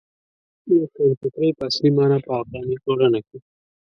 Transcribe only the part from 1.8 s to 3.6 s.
مانا په افغاني ټولنه کې.